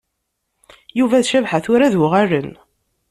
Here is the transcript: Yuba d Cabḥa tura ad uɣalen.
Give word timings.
Yuba 0.99 1.23
d 1.23 1.25
Cabḥa 1.31 1.59
tura 1.63 1.83
ad 1.87 1.95
uɣalen. 2.03 2.49